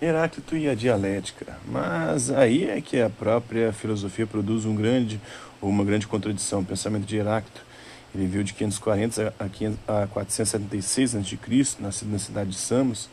Heráclito 0.00 0.56
e 0.56 0.68
a 0.68 0.74
dialética. 0.74 1.58
Mas 1.66 2.30
aí 2.30 2.70
é 2.70 2.80
que 2.80 3.00
a 3.00 3.10
própria 3.10 3.72
filosofia 3.72 4.26
produz 4.26 4.64
um 4.64 4.74
grande 4.74 5.20
ou 5.60 5.68
uma 5.68 5.84
grande 5.84 6.06
contradição. 6.06 6.60
O 6.60 6.64
pensamento 6.64 7.04
de 7.04 7.16
Heráclito, 7.16 7.64
ele 8.14 8.26
viu 8.26 8.44
de 8.44 8.54
540 8.54 9.34
a 9.86 10.06
476 10.06 11.16
a.C., 11.16 11.76
nascido 11.80 12.12
na 12.12 12.18
cidade 12.18 12.50
de 12.50 12.56
Samos. 12.56 13.10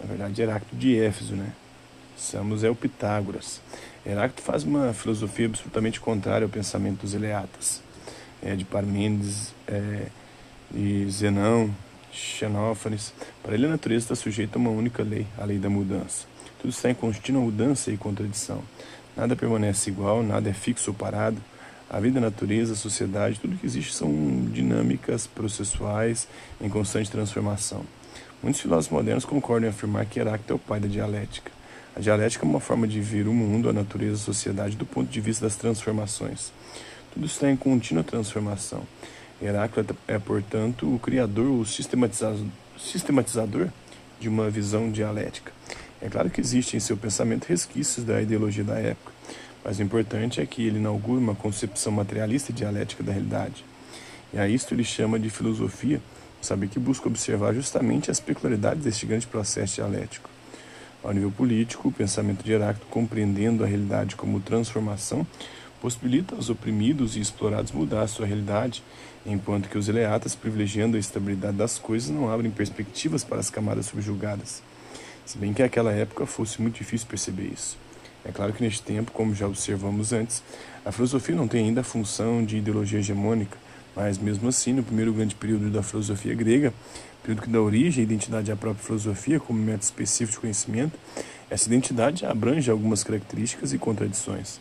Na 0.00 0.06
verdade, 0.06 0.42
Heráclito 0.42 0.76
de 0.76 0.98
Éfeso, 0.98 1.34
né? 1.34 1.52
Samos 2.16 2.64
é 2.64 2.70
o 2.70 2.74
Pitágoras. 2.74 3.60
Heráclito 4.04 4.42
faz 4.42 4.64
uma 4.64 4.92
filosofia 4.92 5.46
absolutamente 5.46 6.00
contrária 6.00 6.44
ao 6.44 6.50
pensamento 6.50 7.02
dos 7.02 7.14
Eleatas, 7.14 7.80
é, 8.42 8.56
de 8.56 8.64
Parmênides, 8.64 9.54
é, 9.68 10.06
de 10.70 11.08
Zenão, 11.08 11.72
Xenófanes. 12.12 13.12
Para 13.42 13.54
ele, 13.54 13.66
a 13.66 13.70
natureza 13.70 14.04
está 14.04 14.14
sujeita 14.14 14.58
a 14.58 14.60
uma 14.60 14.70
única 14.70 15.02
lei, 15.02 15.26
a 15.38 15.44
lei 15.44 15.58
da 15.58 15.70
mudança. 15.70 16.26
Tudo 16.60 16.70
está 16.70 16.90
em 16.90 16.94
contínua 16.94 17.42
mudança 17.42 17.90
e 17.90 17.96
contradição. 17.96 18.62
Nada 19.16 19.34
permanece 19.34 19.90
igual, 19.90 20.22
nada 20.22 20.48
é 20.48 20.52
fixo 20.52 20.90
ou 20.90 20.96
parado. 20.96 21.38
A 21.90 22.00
vida, 22.00 22.18
a 22.18 22.22
natureza, 22.22 22.72
a 22.72 22.76
sociedade, 22.76 23.40
tudo 23.40 23.56
que 23.56 23.66
existe 23.66 23.94
são 23.94 24.10
dinâmicas 24.52 25.26
processuais 25.26 26.28
em 26.60 26.68
constante 26.68 27.10
transformação. 27.10 27.84
Muitos 28.42 28.60
filósofos 28.60 28.96
modernos 28.96 29.24
concordam 29.24 29.68
em 29.68 29.70
afirmar 29.70 30.06
que 30.06 30.18
Heráclito 30.18 30.52
é 30.52 30.56
o 30.56 30.58
pai 30.58 30.80
da 30.80 30.88
dialética. 30.88 31.50
A 31.94 32.00
dialética 32.00 32.46
é 32.46 32.48
uma 32.48 32.60
forma 32.60 32.88
de 32.88 33.00
ver 33.00 33.28
o 33.28 33.34
mundo, 33.34 33.68
a 33.68 33.72
natureza, 33.72 34.14
a 34.14 34.24
sociedade 34.24 34.76
do 34.76 34.86
ponto 34.86 35.10
de 35.10 35.20
vista 35.20 35.44
das 35.44 35.56
transformações. 35.56 36.52
Tudo 37.12 37.26
está 37.26 37.50
em 37.50 37.56
contínua 37.56 38.02
transformação. 38.02 38.82
Heráclito 39.42 39.96
é, 40.06 40.18
portanto, 40.18 40.94
o 40.94 40.98
criador 40.98 41.46
ou 41.46 41.64
sistematizador, 41.64 43.68
de 44.20 44.28
uma 44.28 44.48
visão 44.48 44.90
dialética. 44.90 45.52
É 46.00 46.08
claro 46.08 46.30
que 46.30 46.40
existem 46.40 46.78
em 46.78 46.80
seu 46.80 46.96
pensamento 46.96 47.46
resquícios 47.46 48.04
da 48.04 48.22
ideologia 48.22 48.62
da 48.62 48.78
época, 48.78 49.12
mas 49.64 49.78
o 49.78 49.82
importante 49.82 50.40
é 50.40 50.46
que 50.46 50.66
ele 50.66 50.78
inaugura 50.78 51.20
uma 51.20 51.34
concepção 51.34 51.92
materialista 51.92 52.52
e 52.52 52.54
dialética 52.54 53.02
da 53.02 53.12
realidade. 53.12 53.64
E 54.32 54.38
a 54.38 54.48
isto 54.48 54.74
ele 54.74 54.84
chama 54.84 55.18
de 55.18 55.28
filosofia, 55.28 56.00
sabe 56.40 56.68
que 56.68 56.78
busca 56.78 57.08
observar 57.08 57.52
justamente 57.52 58.10
as 58.10 58.20
peculiaridades 58.20 58.84
deste 58.84 59.06
grande 59.06 59.26
processo 59.26 59.76
dialético. 59.76 60.30
Ao 61.02 61.12
nível 61.12 61.32
político, 61.32 61.88
o 61.88 61.92
pensamento 61.92 62.44
de 62.44 62.52
Heráclito, 62.52 62.86
compreendendo 62.88 63.64
a 63.64 63.66
realidade 63.66 64.14
como 64.14 64.40
transformação, 64.40 65.26
possibilita 65.82 66.36
aos 66.36 66.48
oprimidos 66.48 67.16
e 67.16 67.20
explorados 67.20 67.72
mudar 67.72 68.06
sua 68.06 68.24
realidade, 68.24 68.84
enquanto 69.26 69.68
que 69.68 69.76
os 69.76 69.88
eleatas, 69.88 70.32
privilegiando 70.32 70.96
a 70.96 71.00
estabilidade 71.00 71.56
das 71.56 71.76
coisas, 71.76 72.08
não 72.08 72.30
abrem 72.30 72.52
perspectivas 72.52 73.24
para 73.24 73.40
as 73.40 73.50
camadas 73.50 73.86
subjugadas. 73.86 74.62
Se 75.26 75.36
bem 75.36 75.52
que 75.52 75.60
naquela 75.60 75.90
época 75.90 76.24
fosse 76.24 76.62
muito 76.62 76.78
difícil 76.78 77.08
perceber 77.08 77.50
isso. 77.52 77.76
É 78.24 78.30
claro 78.30 78.52
que 78.52 78.62
neste 78.62 78.80
tempo, 78.80 79.10
como 79.10 79.34
já 79.34 79.48
observamos 79.48 80.12
antes, 80.12 80.40
a 80.84 80.92
filosofia 80.92 81.34
não 81.34 81.48
tem 81.48 81.66
ainda 81.66 81.80
a 81.80 81.84
função 81.84 82.44
de 82.44 82.58
ideologia 82.58 83.00
hegemônica, 83.00 83.58
mas 83.96 84.18
mesmo 84.18 84.48
assim, 84.48 84.72
no 84.72 84.84
primeiro 84.84 85.12
grande 85.12 85.34
período 85.34 85.68
da 85.68 85.82
filosofia 85.82 86.32
grega, 86.32 86.72
período 87.24 87.42
que 87.42 87.50
dá 87.50 87.60
origem 87.60 88.02
à 88.02 88.04
identidade 88.04 88.52
à 88.52 88.56
própria 88.56 88.84
filosofia 88.84 89.40
como 89.40 89.58
método 89.58 89.82
específico 89.82 90.36
de 90.36 90.40
conhecimento, 90.42 90.96
essa 91.50 91.66
identidade 91.66 92.24
abrange 92.24 92.70
algumas 92.70 93.02
características 93.02 93.72
e 93.72 93.78
contradições. 93.78 94.60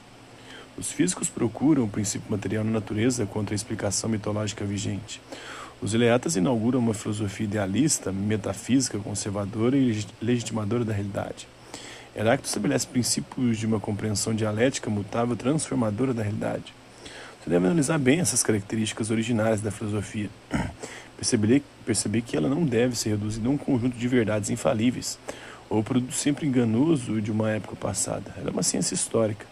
Os 0.77 0.91
físicos 0.91 1.29
procuram 1.29 1.83
o 1.83 1.89
princípio 1.89 2.31
material 2.31 2.63
na 2.63 2.71
natureza 2.71 3.25
contra 3.25 3.53
a 3.53 3.57
explicação 3.57 4.09
mitológica 4.09 4.65
vigente. 4.65 5.21
Os 5.81 5.93
Ileatas 5.93 6.35
inauguram 6.35 6.79
uma 6.79 6.93
filosofia 6.93 7.45
idealista, 7.45 8.11
metafísica, 8.11 8.97
conservadora 8.99 9.75
e 9.75 10.05
legitimadora 10.21 10.85
da 10.85 10.93
realidade. 10.93 11.47
Heráclito 12.15 12.47
estabelece 12.47 12.87
princípios 12.87 13.57
de 13.57 13.65
uma 13.65 13.79
compreensão 13.79 14.33
dialética, 14.33 14.89
mutável, 14.89 15.35
transformadora 15.35 16.13
da 16.13 16.23
realidade. 16.23 16.73
Você 17.41 17.49
deve 17.49 17.65
analisar 17.65 17.97
bem 17.97 18.19
essas 18.19 18.43
características 18.43 19.09
originárias 19.09 19.61
da 19.61 19.71
filosofia. 19.71 20.29
Perceber, 21.17 21.61
perceber 21.85 22.21
que 22.23 22.35
ela 22.35 22.49
não 22.49 22.65
deve 22.65 22.95
ser 22.95 23.09
reduzida 23.09 23.47
a 23.47 23.51
um 23.51 23.57
conjunto 23.57 23.95
de 23.95 24.07
verdades 24.07 24.49
infalíveis, 24.49 25.19
ou 25.69 25.83
produto 25.83 26.15
sempre 26.15 26.47
enganoso 26.47 27.21
de 27.21 27.31
uma 27.31 27.51
época 27.51 27.75
passada. 27.75 28.33
Ela 28.37 28.49
é 28.49 28.51
uma 28.51 28.63
ciência 28.63 28.95
histórica 28.95 29.45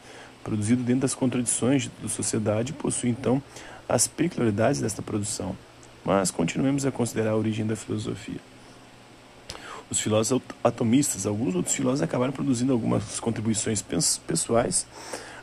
produzido 0.44 0.84
dentro 0.84 1.02
das 1.02 1.14
contradições 1.14 1.90
da 2.02 2.10
sociedade, 2.10 2.74
possui 2.74 3.10
então 3.10 3.42
as 3.88 4.08
peculiaridades 4.08 4.82
desta 4.82 5.02
produção. 5.02 5.56
Mas 6.04 6.32
continuemos 6.32 6.86
a 6.86 6.92
considerar 6.92 7.32
a 7.32 7.36
origem 7.36 7.66
da 7.66 7.76
filosofia. 7.76 8.40
Os 9.90 10.00
filósofos 10.00 10.56
atomistas, 10.64 11.26
alguns 11.26 11.56
outros 11.56 11.76
filósofos 11.76 12.04
acabaram 12.04 12.32
produzindo 12.32 12.72
algumas 12.72 13.20
contribuições 13.20 13.84
pessoais 14.26 14.86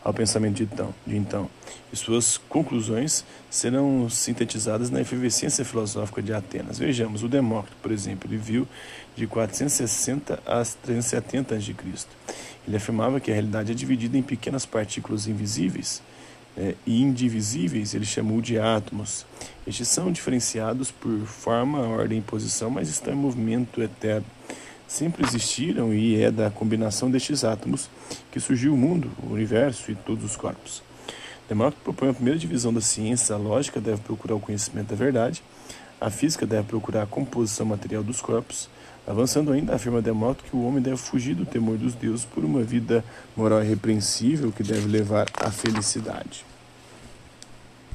ao 0.07 0.15
pensamento 0.15 0.55
de 0.55 0.63
então, 0.63 0.95
de 1.05 1.17
então, 1.17 1.51
e 1.93 1.97
suas 1.97 2.39
conclusões 2.39 3.25
serão 3.51 4.09
sintetizadas 4.09 4.89
na 4.89 5.01
efervescência 5.01 5.65
filosófica 5.65 6.23
de 6.23 6.33
Atenas. 6.33 6.79
Vejamos, 6.79 7.25
o 7.25 7.29
Demócrito, 7.29 7.77
por 7.83 7.91
exemplo, 7.91 8.31
ele 8.31 8.37
viu 8.37 8.69
de 9.17 9.27
460 9.27 10.35
a 10.47 10.65
370 10.65 11.57
a.C. 11.57 11.75
Ele 12.69 12.77
afirmava 12.77 13.19
que 13.19 13.33
a 13.33 13.35
realidade 13.35 13.73
é 13.73 13.75
dividida 13.75 14.17
em 14.17 14.23
pequenas 14.23 14.65
partículas 14.65 15.27
invisíveis 15.27 16.01
é, 16.57 16.77
e 16.87 17.03
indivisíveis, 17.03 17.93
ele 17.93 18.07
chamou 18.07 18.41
de 18.41 18.61
átomos. 18.61 19.27
Estes 19.67 19.89
são 19.89 20.13
diferenciados 20.13 20.93
por 20.93 21.19
forma, 21.27 21.81
ordem 21.81 22.21
e 22.21 22.23
posição, 22.23 22.71
mas 22.71 22.89
estão 22.89 23.13
em 23.13 23.17
movimento 23.17 23.83
eterno 23.83 24.25
sempre 24.87 25.25
existiram 25.25 25.93
e 25.93 26.23
é 26.23 26.31
da 26.31 26.51
combinação 26.51 27.11
destes 27.11 27.45
átomos 27.45 27.89
que 28.31 28.41
surgiu 28.41 28.75
o 28.75 28.77
mundo, 28.77 29.11
o 29.23 29.33
universo 29.33 29.91
e 29.91 29.95
todos 29.95 30.25
os 30.25 30.37
corpos. 30.37 30.83
Demócrito 31.49 31.83
propõe 31.83 32.11
a 32.11 32.15
primeira 32.15 32.39
divisão 32.39 32.73
da 32.73 32.81
ciência, 32.81 33.35
a 33.35 33.39
lógica 33.39 33.81
deve 33.81 34.01
procurar 34.01 34.35
o 34.35 34.41
conhecimento 34.41 34.89
da 34.89 34.97
verdade, 34.97 35.43
a 36.01 36.11
física 36.11 36.45
deve 36.45 36.67
procurar 36.67 37.03
a 37.03 37.07
composição 37.07 37.67
material 37.67 38.03
dos 38.03 38.21
corpos. 38.21 38.69
Avançando 39.07 39.53
ainda, 39.53 39.75
afirma 39.75 40.03
Demócrito 40.03 40.51
que 40.51 40.57
o 40.57 40.67
homem 40.67 40.83
deve 40.83 40.97
fugir 40.97 41.35
do 41.35 41.47
temor 41.47 41.79
dos 41.79 41.95
deuses 41.95 42.25
por 42.25 42.45
uma 42.45 42.63
vida 42.63 43.05
moral 43.37 43.63
irrepreensível 43.63 44.51
que 44.51 44.65
deve 44.65 44.89
levar 44.89 45.27
à 45.35 45.51
felicidade. 45.51 46.45